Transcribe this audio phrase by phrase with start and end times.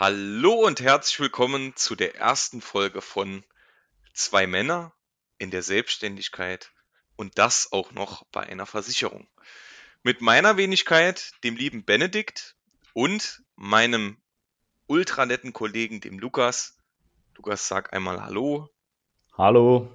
[0.00, 3.42] Hallo und herzlich willkommen zu der ersten Folge von
[4.14, 4.92] Zwei Männer
[5.38, 6.70] in der Selbstständigkeit
[7.16, 9.26] und das auch noch bei einer Versicherung.
[10.04, 12.54] Mit meiner Wenigkeit, dem lieben Benedikt
[12.92, 14.18] und meinem
[14.86, 16.78] ultranetten Kollegen, dem Lukas.
[17.34, 18.70] Lukas, sag einmal Hallo.
[19.36, 19.90] Hallo.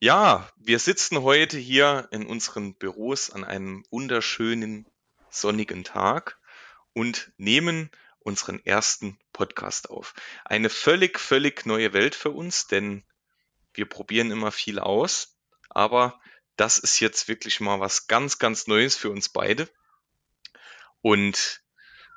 [0.00, 4.84] Ja, wir sitzen heute hier in unseren Büros an einem wunderschönen
[5.28, 6.40] sonnigen Tag
[6.92, 10.14] und nehmen unseren ersten Podcast auf.
[10.44, 13.04] Eine völlig, völlig neue Welt für uns, denn
[13.72, 15.36] wir probieren immer viel aus,
[15.68, 16.20] aber
[16.56, 19.68] das ist jetzt wirklich mal was ganz, ganz Neues für uns beide.
[21.00, 21.62] Und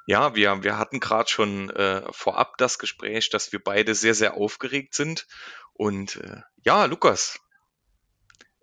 [0.06, 4.34] ja, wir, wir hatten gerade schon äh, vorab das Gespräch, dass wir beide sehr, sehr
[4.34, 5.28] aufgeregt sind.
[5.72, 7.40] Und äh, ja, Lukas,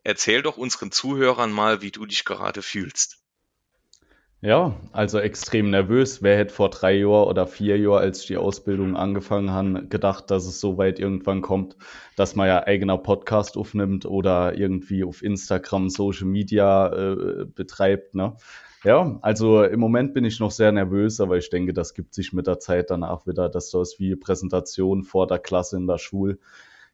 [0.05, 3.19] erzähl doch unseren Zuhörern mal, wie du dich gerade fühlst.
[4.43, 6.23] Ja, also extrem nervös.
[6.23, 10.47] Wer hätte vor drei Jahren oder vier Jahren, als die Ausbildung angefangen haben, gedacht, dass
[10.47, 11.77] es so weit irgendwann kommt,
[12.17, 18.37] dass man ja eigener Podcast aufnimmt oder irgendwie auf Instagram Social Media äh, betreibt, ne?
[18.83, 22.33] Ja, also im Moment bin ich noch sehr nervös, aber ich denke, das gibt sich
[22.33, 26.39] mit der Zeit danach wieder, dass das wie Präsentation vor der Klasse in der Schule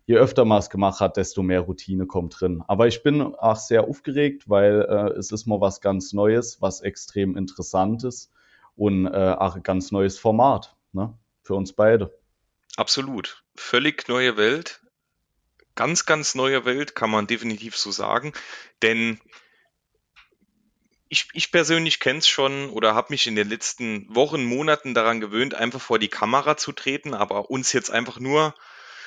[0.06, 2.62] je öfter man es gemacht hat, desto mehr Routine kommt drin.
[2.68, 6.80] Aber ich bin auch sehr aufgeregt, weil äh, es ist mal was ganz Neues, was
[6.80, 8.32] extrem interessantes
[8.76, 11.12] und äh, auch ein ganz neues Format ne?
[11.42, 12.16] für uns beide.
[12.76, 13.42] Absolut.
[13.56, 14.80] Völlig neue Welt.
[15.74, 18.32] Ganz, ganz neue Welt, kann man definitiv so sagen.
[18.82, 19.20] Denn
[21.08, 25.20] ich, ich persönlich kenne es schon oder habe mich in den letzten Wochen, Monaten daran
[25.20, 28.54] gewöhnt, einfach vor die Kamera zu treten, aber uns jetzt einfach nur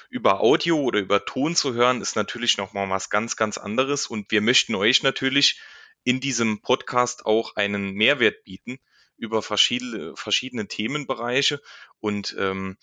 [0.09, 4.07] über Audio oder über Ton zu hören, ist natürlich nochmal was ganz, ganz anderes.
[4.07, 5.59] Und wir möchten euch natürlich
[6.03, 8.79] in diesem Podcast auch einen Mehrwert bieten
[9.17, 11.61] über verschiedene, verschiedene Themenbereiche
[11.99, 12.77] und ähm,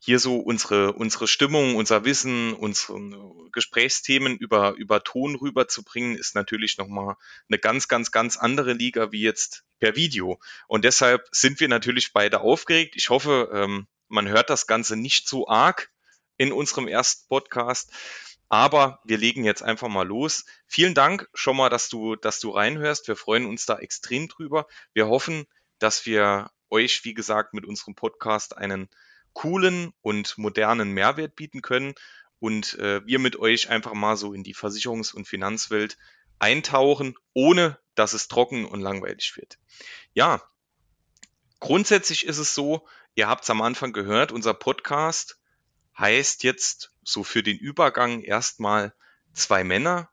[0.00, 3.00] hier so unsere, unsere Stimmung, unser Wissen, unsere
[3.50, 7.16] Gesprächsthemen über, über Ton rüberzubringen, ist natürlich nochmal
[7.48, 10.38] eine ganz, ganz, ganz andere Liga wie jetzt per Video.
[10.68, 12.94] Und deshalb sind wir natürlich beide aufgeregt.
[12.96, 15.90] Ich hoffe, ähm, man hört das Ganze nicht so arg
[16.38, 17.92] in unserem ersten Podcast.
[18.48, 20.46] Aber wir legen jetzt einfach mal los.
[20.66, 23.06] Vielen Dank schon mal, dass du, dass du reinhörst.
[23.06, 24.66] Wir freuen uns da extrem drüber.
[24.94, 25.46] Wir hoffen,
[25.78, 28.88] dass wir euch, wie gesagt, mit unserem Podcast einen
[29.34, 31.94] coolen und modernen Mehrwert bieten können
[32.40, 35.98] und äh, wir mit euch einfach mal so in die Versicherungs- und Finanzwelt
[36.38, 39.58] eintauchen, ohne dass es trocken und langweilig wird.
[40.14, 40.42] Ja,
[41.60, 45.37] grundsätzlich ist es so, ihr habt es am Anfang gehört, unser Podcast
[45.98, 48.94] heißt jetzt so für den Übergang erstmal
[49.32, 50.10] zwei Männer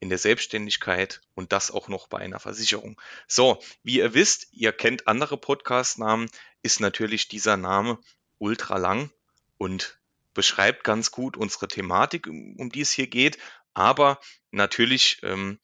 [0.00, 3.00] in der Selbstständigkeit und das auch noch bei einer Versicherung.
[3.28, 6.30] So, wie ihr wisst, ihr kennt andere Podcast-Namen,
[6.62, 7.98] ist natürlich dieser Name
[8.38, 9.10] ultra lang
[9.58, 9.98] und
[10.32, 13.38] beschreibt ganz gut unsere Thematik, um die es hier geht.
[13.74, 14.20] Aber
[14.50, 15.58] natürlich, ähm,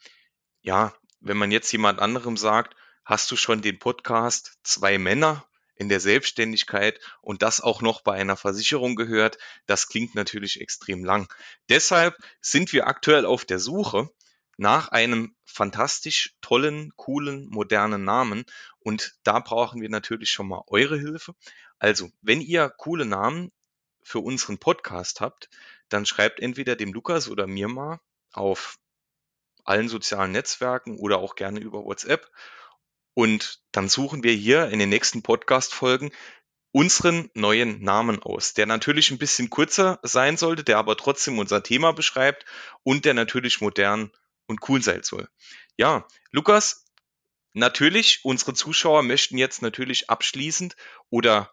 [0.61, 5.88] ja, wenn man jetzt jemand anderem sagt, hast du schon den Podcast Zwei Männer in
[5.88, 11.32] der Selbstständigkeit und das auch noch bei einer Versicherung gehört, das klingt natürlich extrem lang.
[11.69, 14.10] Deshalb sind wir aktuell auf der Suche
[14.56, 18.44] nach einem fantastisch tollen, coolen, modernen Namen
[18.78, 21.34] und da brauchen wir natürlich schon mal eure Hilfe.
[21.78, 23.53] Also, wenn ihr coole Namen
[24.03, 25.50] für unseren Podcast habt,
[25.88, 28.00] dann schreibt entweder dem Lukas oder mir mal
[28.32, 28.78] auf
[29.64, 32.31] allen sozialen Netzwerken oder auch gerne über WhatsApp
[33.16, 36.12] und dann suchen wir hier in den nächsten Podcast-Folgen
[36.71, 41.62] unseren neuen Namen aus, der natürlich ein bisschen kurzer sein sollte, der aber trotzdem unser
[41.62, 42.44] Thema beschreibt
[42.82, 44.12] und der natürlich modern
[44.47, 45.31] und cool sein soll.
[45.78, 46.84] Ja, Lukas,
[47.55, 50.76] natürlich, unsere Zuschauer möchten jetzt natürlich abschließend
[51.09, 51.50] oder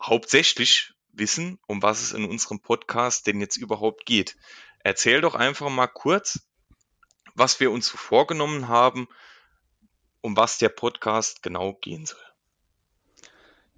[0.00, 4.38] hauptsächlich wissen, um was es in unserem Podcast denn jetzt überhaupt geht.
[4.78, 6.40] Erzähl doch einfach mal kurz,
[7.34, 9.08] was wir uns vorgenommen haben,
[10.22, 12.18] um was der Podcast genau gehen soll.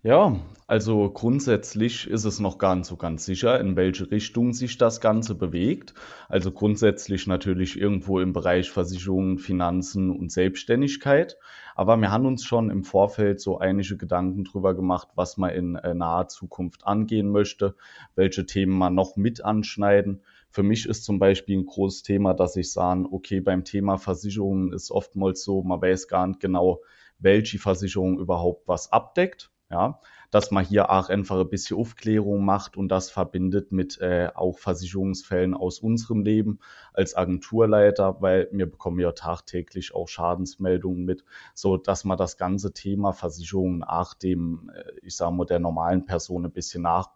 [0.05, 4.77] Ja, also grundsätzlich ist es noch gar nicht so ganz sicher, in welche Richtung sich
[4.77, 5.95] das Ganze bewegt.
[6.29, 11.37] Also grundsätzlich natürlich irgendwo im Bereich Versicherungen, Finanzen und Selbstständigkeit.
[11.77, 15.77] Aber wir haben uns schon im Vorfeld so einige Gedanken drüber gemacht, was man in
[15.77, 17.77] äh, naher Zukunft angehen möchte,
[18.17, 20.23] welche Themen man noch mit anschneiden.
[20.53, 24.73] Für mich ist zum Beispiel ein großes Thema, dass ich sage, okay, beim Thema Versicherungen
[24.73, 26.81] ist oftmals so, man weiß gar nicht genau,
[27.19, 29.51] welche Versicherung überhaupt was abdeckt.
[29.71, 30.01] Ja,
[30.31, 34.59] dass man hier auch einfach ein bisschen Aufklärung macht und das verbindet mit äh, auch
[34.59, 36.59] Versicherungsfällen aus unserem Leben
[36.93, 42.75] als Agenturleiter, weil wir bekommen ja tagtäglich auch Schadensmeldungen mit, so dass man das ganze
[42.75, 47.09] Thema Versicherungen auch dem, äh, ich sage mal, der normalen Person ein bisschen nach,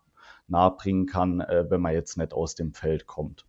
[0.48, 3.46] nahebringen kann, äh, wenn man jetzt nicht aus dem Feld kommt.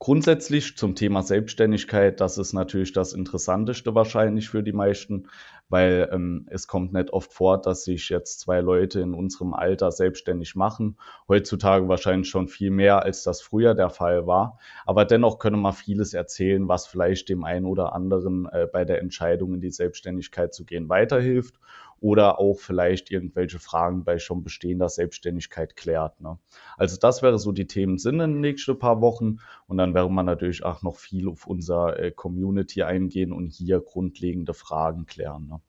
[0.00, 5.26] Grundsätzlich zum Thema Selbstständigkeit, das ist natürlich das Interessanteste wahrscheinlich für die meisten,
[5.68, 9.90] weil ähm, es kommt nicht oft vor, dass sich jetzt zwei Leute in unserem Alter
[9.90, 10.98] selbstständig machen.
[11.26, 14.60] Heutzutage wahrscheinlich schon viel mehr, als das früher der Fall war.
[14.86, 19.00] Aber dennoch können wir vieles erzählen, was vielleicht dem einen oder anderen äh, bei der
[19.00, 21.58] Entscheidung in die Selbstständigkeit zu gehen weiterhilft
[22.00, 26.20] oder auch vielleicht irgendwelche Fragen bei schon bestehender Selbstständigkeit klärt.
[26.20, 26.38] Ne?
[26.76, 30.14] Also das wäre so die Themen sind in den nächsten paar Wochen und dann werden
[30.14, 35.48] wir natürlich auch noch viel auf unser äh, Community eingehen und hier grundlegende Fragen klären.
[35.48, 35.60] Ne?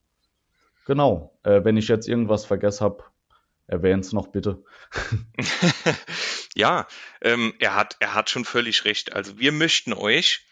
[0.85, 3.03] Genau, äh, wenn ich jetzt irgendwas vergessen habe,
[3.67, 4.63] erwähnen es noch bitte.
[6.55, 6.87] ja,
[7.21, 9.13] ähm, er, hat, er hat schon völlig recht.
[9.13, 10.45] Also wir möchten euch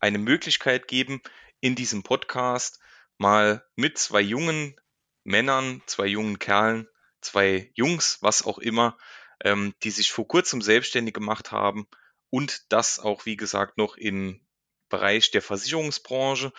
[0.00, 1.20] eine Möglichkeit geben,
[1.60, 2.80] in diesem Podcast
[3.16, 4.76] mal mit zwei jungen
[5.24, 6.86] Männern, zwei jungen Kerlen,
[7.20, 8.96] zwei Jungs, was auch immer,
[9.42, 11.88] ähm, die sich vor kurzem selbstständig gemacht haben
[12.30, 14.40] und das auch, wie gesagt, noch im
[14.88, 16.52] Bereich der Versicherungsbranche.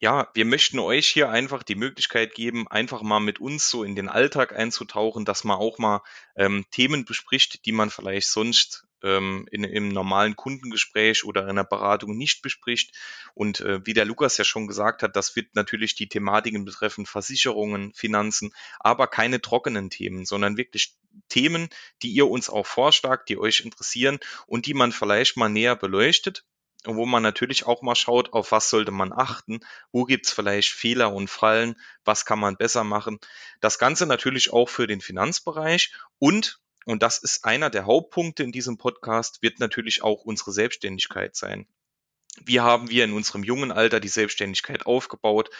[0.00, 3.96] Ja, wir möchten euch hier einfach die Möglichkeit geben, einfach mal mit uns so in
[3.96, 6.02] den Alltag einzutauchen, dass man auch mal
[6.36, 11.64] ähm, Themen bespricht, die man vielleicht sonst ähm, in, im normalen Kundengespräch oder in einer
[11.64, 12.94] Beratung nicht bespricht.
[13.34, 17.06] Und äh, wie der Lukas ja schon gesagt hat, das wird natürlich die Thematiken betreffen,
[17.06, 20.96] Versicherungen, Finanzen, aber keine trockenen Themen, sondern wirklich
[21.28, 21.68] Themen,
[22.02, 26.44] die ihr uns auch vorschlagt, die euch interessieren und die man vielleicht mal näher beleuchtet
[26.84, 29.60] und wo man natürlich auch mal schaut, auf was sollte man achten,
[29.90, 33.18] wo gibt's vielleicht Fehler und Fallen, was kann man besser machen.
[33.60, 38.52] Das Ganze natürlich auch für den Finanzbereich und und das ist einer der Hauptpunkte in
[38.52, 41.66] diesem Podcast, wird natürlich auch unsere Selbstständigkeit sein.
[42.44, 45.50] Wie haben wir in unserem jungen Alter die Selbstständigkeit aufgebaut?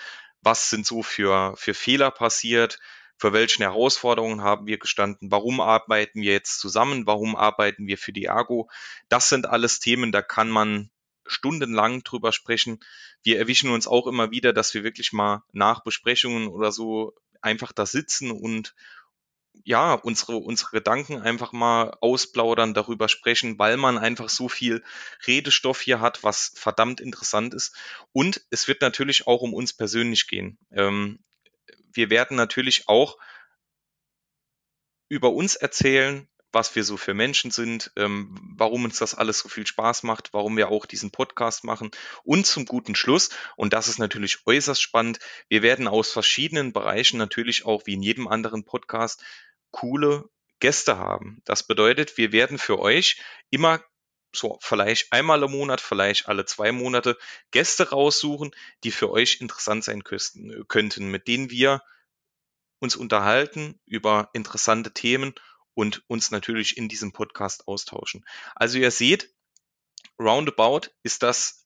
[0.41, 2.79] Was sind so für, für Fehler passiert?
[3.17, 5.32] Für welchen Herausforderungen haben wir gestanden?
[5.32, 7.06] Warum arbeiten wir jetzt zusammen?
[7.06, 8.71] Warum arbeiten wir für die Ergo?
[9.09, 10.91] Das sind alles Themen, da kann man
[11.26, 12.79] stundenlang drüber sprechen.
[13.23, 17.73] Wir erwischen uns auch immer wieder, dass wir wirklich mal nach Besprechungen oder so einfach
[17.73, 18.75] da sitzen und
[19.65, 24.83] ja, unsere, unsere Gedanken einfach mal ausplaudern, darüber sprechen, weil man einfach so viel
[25.27, 27.75] Redestoff hier hat, was verdammt interessant ist.
[28.13, 30.59] Und es wird natürlich auch um uns persönlich gehen.
[30.71, 31.19] Ähm,
[31.93, 33.19] wir werden natürlich auch
[35.09, 39.49] über uns erzählen, was wir so für Menschen sind, ähm, warum uns das alles so
[39.49, 41.91] viel Spaß macht, warum wir auch diesen Podcast machen.
[42.25, 45.19] Und zum guten Schluss, und das ist natürlich äußerst spannend,
[45.49, 49.23] wir werden aus verschiedenen Bereichen natürlich auch wie in jedem anderen Podcast
[49.70, 50.29] coole
[50.61, 51.41] Gäste haben.
[51.44, 53.20] Das bedeutet, wir werden für euch
[53.50, 53.81] immer
[54.35, 57.17] so vielleicht einmal im Monat, vielleicht alle zwei Monate
[57.50, 58.50] Gäste raussuchen,
[58.85, 61.82] die für euch interessant sein könnten, mit denen wir
[62.81, 65.35] uns unterhalten über interessante Themen
[65.75, 68.25] und uns natürlich in diesem Podcast austauschen.
[68.55, 69.32] Also ihr seht,
[70.19, 71.64] roundabout ist das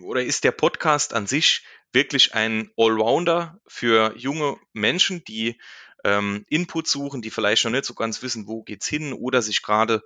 [0.00, 5.60] oder ist der Podcast an sich wirklich ein Allrounder für junge Menschen, die
[6.04, 9.62] ähm, Input suchen, die vielleicht noch nicht so ganz wissen, wo geht's hin oder sich
[9.62, 10.02] gerade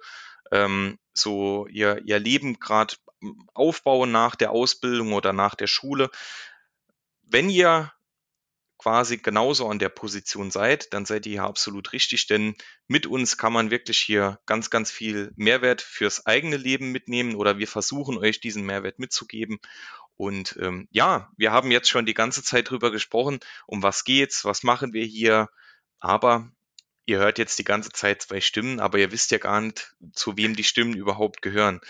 [0.51, 2.95] ähm, so ihr, ihr Leben gerade
[3.55, 6.11] aufbauen nach der Ausbildung oder nach der Schule.
[7.23, 7.93] Wenn ihr
[8.79, 12.55] quasi genauso an der Position seid, dann seid ihr hier absolut richtig, denn
[12.87, 17.59] mit uns kann man wirklich hier ganz, ganz viel Mehrwert fürs eigene Leben mitnehmen oder
[17.59, 19.59] wir versuchen euch diesen Mehrwert mitzugeben.
[20.17, 24.45] Und ähm, ja, wir haben jetzt schon die ganze Zeit drüber gesprochen, um was geht's,
[24.45, 25.49] was machen wir hier,
[26.01, 26.51] aber
[27.07, 30.37] ihr hört jetzt die ganze Zeit zwei Stimmen, aber ihr wisst ja gar nicht, zu
[30.37, 31.81] wem die Stimmen überhaupt gehören.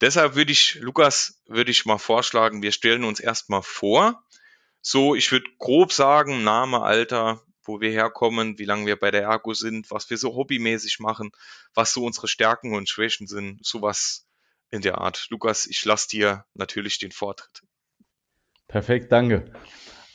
[0.00, 4.24] Deshalb würde ich, Lukas, würde ich mal vorschlagen, wir stellen uns erstmal vor.
[4.80, 9.22] So, ich würde grob sagen, Name, Alter, wo wir herkommen, wie lange wir bei der
[9.22, 11.32] Ergo sind, was wir so hobbymäßig machen,
[11.74, 14.28] was so unsere Stärken und Schwächen sind, sowas
[14.70, 15.26] in der Art.
[15.30, 17.62] Lukas, ich lasse dir natürlich den Vortritt.
[18.68, 19.52] Perfekt, danke.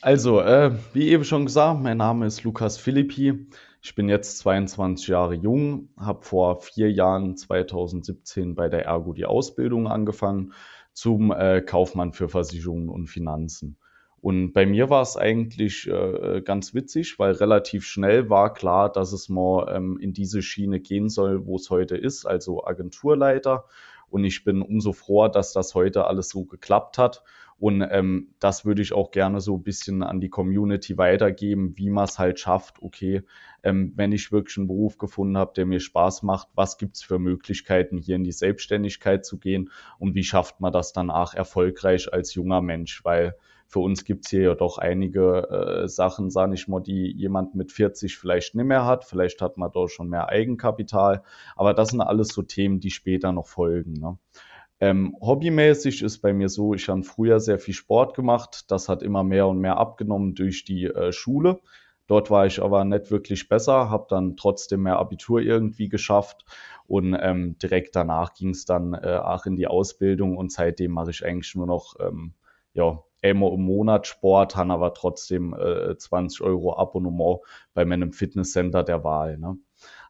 [0.04, 3.46] Also, äh, wie eben schon gesagt, mein Name ist Lukas Philippi.
[3.80, 9.24] Ich bin jetzt 22 Jahre jung, habe vor vier Jahren 2017 bei der Ergo die
[9.24, 10.52] Ausbildung angefangen
[10.92, 13.78] zum äh, Kaufmann für Versicherungen und Finanzen.
[14.20, 19.14] Und bei mir war es eigentlich äh, ganz witzig, weil relativ schnell war klar, dass
[19.14, 23.64] es mal ähm, in diese Schiene gehen soll, wo es heute ist, also Agenturleiter.
[24.10, 27.24] Und ich bin umso froher, dass das heute alles so geklappt hat
[27.58, 31.90] Und ähm, das würde ich auch gerne so ein bisschen an die Community weitergeben, wie
[31.90, 33.22] man es halt schafft, okay,
[33.62, 37.18] ähm, wenn ich wirklich einen Beruf gefunden habe, der mir Spaß macht, was gibt's für
[37.18, 42.34] Möglichkeiten, hier in die Selbstständigkeit zu gehen und wie schafft man das danach erfolgreich als
[42.34, 43.34] junger Mensch, weil
[43.66, 47.72] für uns gibt's hier ja doch einige äh, Sachen, sage ich mal, die jemand mit
[47.72, 49.04] 40 vielleicht nicht mehr hat.
[49.04, 51.22] Vielleicht hat man da schon mehr Eigenkapital.
[51.56, 53.94] Aber das sind alles so Themen, die später noch folgen.
[53.94, 54.18] Ne?
[54.80, 58.70] Ähm, hobbymäßig ist bei mir so, ich habe früher sehr viel Sport gemacht.
[58.70, 61.60] Das hat immer mehr und mehr abgenommen durch die äh, Schule.
[62.06, 66.44] Dort war ich aber nicht wirklich besser, habe dann trotzdem mehr Abitur irgendwie geschafft
[66.86, 71.10] und ähm, direkt danach ging es dann äh, auch in die Ausbildung und seitdem mache
[71.10, 72.34] ich eigentlich nur noch ähm,
[72.74, 77.40] ja, einmal im Monat Sport, habe aber trotzdem äh, 20 Euro Abonnement
[77.72, 79.38] bei meinem Fitnesscenter der Wahl.
[79.38, 79.56] Ne?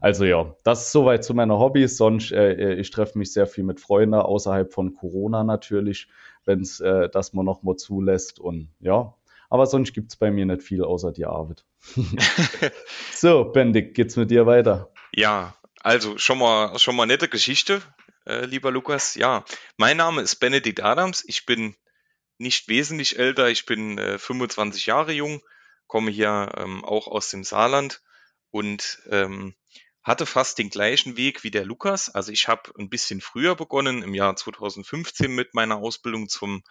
[0.04, 1.96] Also ja, das ist soweit zu meinen Hobbys.
[1.96, 6.08] Sonst, äh, äh, ich treffe mich sehr viel mit Freunden außerhalb von Corona natürlich,
[6.44, 8.38] wenn es äh, das mal noch mal zulässt.
[8.38, 9.14] Und ja,
[9.48, 11.64] aber sonst gibt es bei mir nicht viel außer die Arbeit.
[13.14, 14.92] so, Bendik, geht's mit dir weiter?
[15.14, 17.80] Ja, also schon mal, schon mal nette Geschichte,
[18.26, 19.14] äh, lieber Lukas.
[19.14, 19.42] Ja,
[19.78, 21.24] mein Name ist Benedikt Adams.
[21.26, 21.76] Ich bin
[22.36, 23.48] nicht wesentlich älter.
[23.48, 25.40] Ich bin äh, 25 Jahre jung,
[25.86, 28.02] komme hier ähm, auch aus dem Saarland
[28.50, 29.54] und ähm,
[30.04, 32.10] hatte fast den gleichen Weg wie der Lukas.
[32.10, 36.62] Also ich habe ein bisschen früher begonnen, im Jahr 2015 mit meiner Ausbildung zum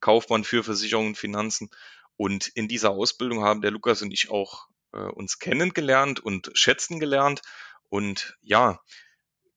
[0.00, 1.68] Kaufmann für Versicherungen und Finanzen.
[2.16, 7.00] Und in dieser Ausbildung haben der Lukas und ich auch äh, uns kennengelernt und schätzen
[7.00, 7.42] gelernt.
[7.88, 8.80] Und ja,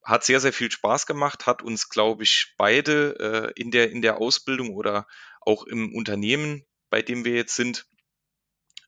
[0.03, 4.01] hat sehr, sehr viel Spaß gemacht, hat uns, glaube ich, beide äh, in, der, in
[4.01, 5.05] der Ausbildung oder
[5.41, 7.85] auch im Unternehmen, bei dem wir jetzt sind,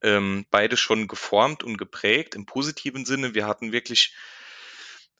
[0.02, 3.34] ähm, beide schon geformt und geprägt im positiven Sinne.
[3.34, 4.16] Wir hatten wirklich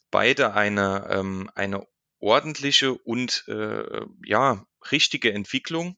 [0.10, 1.88] beide eine, ähm, eine
[2.20, 5.98] ordentliche und äh, ja, richtige Entwicklung.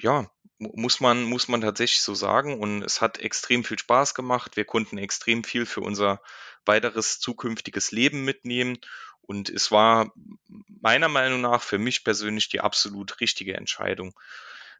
[0.00, 2.58] Ja, muss man, muss man tatsächlich so sagen.
[2.58, 4.56] Und es hat extrem viel Spaß gemacht.
[4.56, 6.20] Wir konnten extrem viel für unser
[6.64, 8.78] weiteres zukünftiges Leben mitnehmen.
[9.20, 10.12] Und es war
[10.80, 14.18] meiner Meinung nach für mich persönlich die absolut richtige Entscheidung.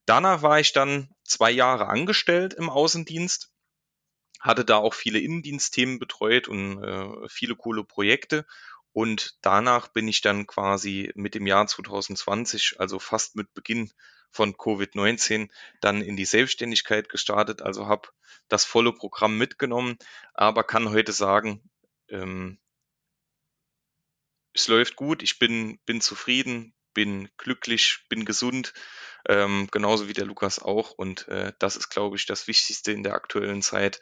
[0.08, 3.52] Danach war ich dann zwei Jahre angestellt im Außendienst,
[4.40, 8.46] hatte da auch viele Innendienstthemen betreut und äh, viele coole Projekte.
[8.92, 13.92] Und danach bin ich dann quasi mit dem Jahr 2020, also fast mit Beginn
[14.30, 15.50] von Covid-19,
[15.82, 17.60] dann in die Selbstständigkeit gestartet.
[17.60, 18.08] Also habe
[18.48, 19.98] das volle Programm mitgenommen,
[20.32, 21.68] aber kann heute sagen,
[22.08, 22.58] ähm,
[24.54, 28.72] es läuft gut, ich bin, bin zufrieden, bin glücklich, bin gesund,
[29.28, 30.90] ähm, genauso wie der Lukas auch.
[30.90, 34.00] Und äh, das ist, glaube ich, das Wichtigste in der aktuellen Zeit.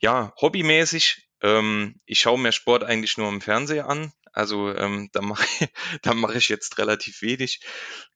[0.00, 4.12] Ja, hobbymäßig, ähm, ich schaue mir Sport eigentlich nur im Fernseher an.
[4.32, 5.46] Also ähm, da mache
[6.02, 7.60] da mache ich jetzt relativ wenig.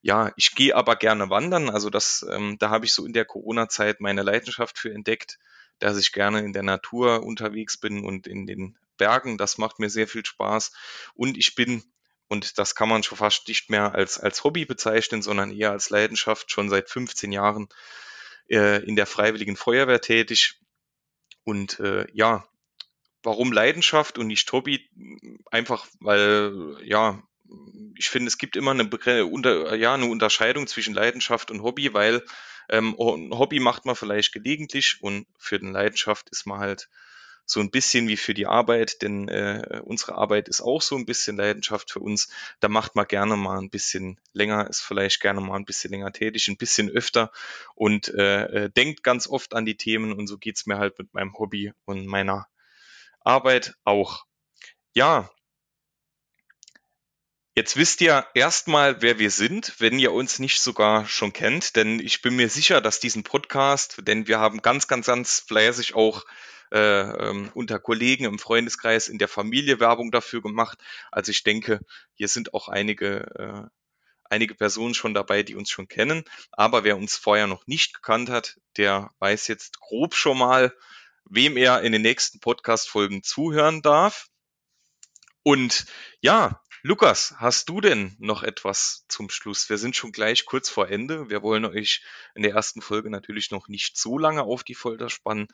[0.03, 1.71] Ja, ich gehe aber gerne wandern.
[1.71, 5.39] Also das, ähm, da habe ich so in der Corona-Zeit meine Leidenschaft für entdeckt,
[5.79, 9.39] dass ich gerne in der Natur unterwegs bin und in den Bergen.
[9.39, 10.73] Das macht mir sehr viel Spaß.
[11.15, 11.85] Und ich bin
[12.29, 15.91] und das kann man schon fast nicht mehr als, als Hobby bezeichnen, sondern eher als
[15.91, 17.69] Leidenschaft schon seit 15 Jahren
[18.49, 20.61] äh, in der Freiwilligen Feuerwehr tätig.
[21.45, 22.47] Und äh, ja,
[23.23, 24.91] warum Leidenschaft und nicht Hobby?
[25.51, 27.23] Einfach weil, ja,
[27.97, 32.23] ich finde, es gibt immer eine, unter, ja, eine Unterscheidung zwischen Leidenschaft und Hobby, weil
[32.69, 36.91] ähm, Hobby macht man vielleicht gelegentlich und für den Leidenschaft ist man halt
[37.51, 41.07] so ein bisschen wie für die Arbeit, denn äh, unsere Arbeit ist auch so ein
[41.07, 42.29] bisschen Leidenschaft für uns.
[42.61, 46.13] Da macht man gerne mal ein bisschen länger, ist vielleicht gerne mal ein bisschen länger
[46.13, 47.33] tätig, ein bisschen öfter
[47.75, 51.15] und äh, äh, denkt ganz oft an die Themen und so geht's mir halt mit
[51.15, 52.49] meinem Hobby und meiner
[53.21, 54.27] Arbeit auch.
[54.95, 55.31] Ja,
[57.55, 61.99] Jetzt wisst ihr erstmal, wer wir sind, wenn ihr uns nicht sogar schon kennt, denn
[61.99, 66.25] ich bin mir sicher, dass diesen Podcast, denn wir haben ganz, ganz, ganz fleißig auch
[66.73, 70.79] äh, ähm, unter Kollegen im Freundeskreis, in der Familie Werbung dafür gemacht.
[71.11, 71.81] Also ich denke,
[72.15, 73.69] hier sind auch einige, äh,
[74.25, 76.25] einige Personen schon dabei, die uns schon kennen.
[76.53, 80.75] Aber wer uns vorher noch nicht gekannt hat, der weiß jetzt grob schon mal,
[81.25, 84.29] wem er in den nächsten Podcast-Folgen zuhören darf.
[85.43, 85.87] Und
[86.21, 89.69] ja, Lukas, hast du denn noch etwas zum Schluss?
[89.69, 91.29] Wir sind schon gleich kurz vor Ende.
[91.29, 92.03] Wir wollen euch
[92.35, 95.49] in der ersten Folge natürlich noch nicht so lange auf die Folter spannen.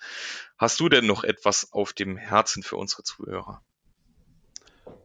[0.58, 3.62] Hast du denn noch etwas auf dem Herzen für unsere Zuhörer?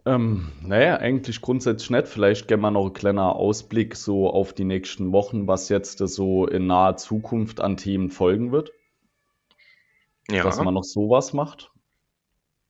[0.06, 2.08] Ähm, naja, eigentlich grundsätzlich nicht.
[2.08, 6.48] Vielleicht geben wir noch einen kleinen Ausblick so auf die nächsten Wochen, was jetzt so
[6.48, 8.72] in naher Zukunft an Themen folgen wird.
[10.30, 10.44] Ja.
[10.44, 11.72] Dass man noch sowas macht.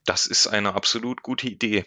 [0.05, 1.85] Das ist eine absolut gute Idee.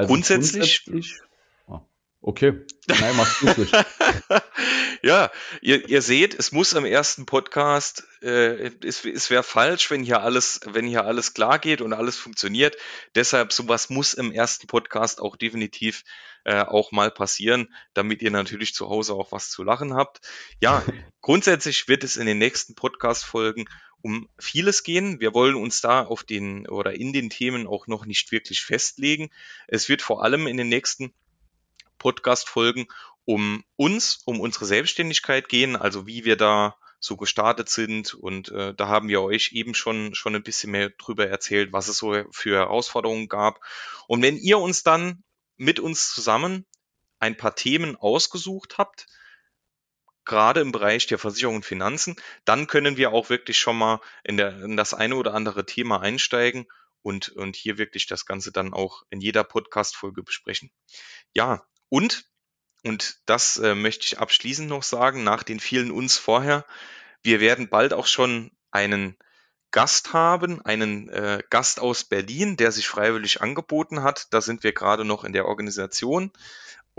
[0.00, 1.20] Also grundsätzlich, grundsätzlich
[1.66, 1.80] oh.
[2.22, 3.70] Okay, nein, mach's gut.
[5.02, 5.30] ja,
[5.60, 10.22] ihr, ihr seht, es muss im ersten Podcast, äh, es, es wäre falsch, wenn hier
[10.22, 12.76] alles, wenn hier alles klar geht und alles funktioniert.
[13.14, 16.02] Deshalb sowas muss im ersten Podcast auch definitiv
[16.44, 20.20] äh, auch mal passieren, damit ihr natürlich zu Hause auch was zu lachen habt.
[20.60, 20.82] Ja,
[21.20, 23.66] grundsätzlich wird es in den nächsten Podcast-Folgen
[24.02, 25.20] um vieles gehen.
[25.20, 29.30] Wir wollen uns da auf den oder in den Themen auch noch nicht wirklich festlegen.
[29.68, 31.12] Es wird vor allem in den nächsten
[31.98, 32.86] Podcast-Folgen
[33.24, 38.14] um uns, um unsere Selbstständigkeit gehen, also wie wir da so gestartet sind.
[38.14, 41.88] Und äh, da haben wir euch eben schon, schon ein bisschen mehr drüber erzählt, was
[41.88, 43.60] es so für Herausforderungen gab.
[44.06, 45.22] Und wenn ihr uns dann
[45.56, 46.66] mit uns zusammen
[47.18, 49.06] ein paar Themen ausgesucht habt,
[50.30, 54.36] gerade im Bereich der Versicherung und Finanzen, dann können wir auch wirklich schon mal in,
[54.36, 56.66] der, in das eine oder andere Thema einsteigen
[57.02, 60.70] und, und hier wirklich das Ganze dann auch in jeder Podcast-Folge besprechen.
[61.34, 62.26] Ja, und,
[62.84, 66.64] und das äh, möchte ich abschließend noch sagen, nach den vielen uns vorher,
[67.24, 69.16] wir werden bald auch schon einen
[69.72, 74.28] Gast haben, einen äh, Gast aus Berlin, der sich freiwillig angeboten hat.
[74.30, 76.32] Da sind wir gerade noch in der Organisation.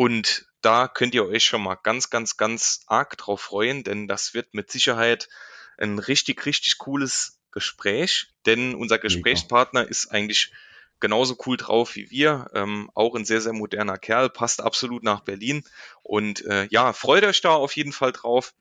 [0.01, 4.33] Und da könnt ihr euch schon mal ganz, ganz, ganz arg drauf freuen, denn das
[4.33, 5.29] wird mit Sicherheit
[5.77, 10.53] ein richtig, richtig cooles Gespräch, denn unser Gesprächspartner ist eigentlich
[10.99, 12.49] genauso cool drauf wie wir.
[12.55, 15.63] Ähm, auch ein sehr, sehr moderner Kerl, passt absolut nach Berlin.
[16.01, 18.55] Und äh, ja, freut euch da auf jeden Fall drauf.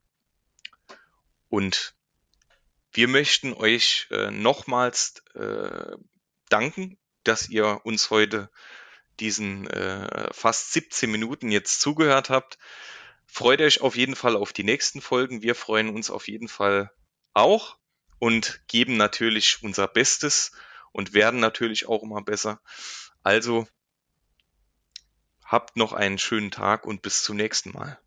[1.48, 1.94] Und
[2.92, 5.96] wir möchten euch äh, nochmals äh,
[6.50, 8.50] danken, dass ihr uns heute
[9.20, 12.58] diesen äh, fast 17 Minuten jetzt zugehört habt.
[13.26, 15.42] Freut euch auf jeden Fall auf die nächsten Folgen.
[15.42, 16.90] Wir freuen uns auf jeden Fall
[17.32, 17.78] auch
[18.18, 20.52] und geben natürlich unser Bestes
[20.92, 22.60] und werden natürlich auch immer besser.
[23.22, 23.68] Also
[25.44, 27.98] habt noch einen schönen Tag und bis zum nächsten Mal.